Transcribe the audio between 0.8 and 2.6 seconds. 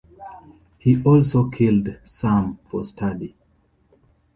also killed some